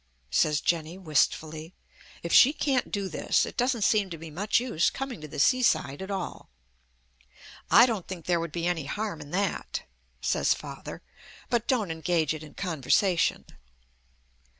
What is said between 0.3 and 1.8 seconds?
says Jenny wistfully.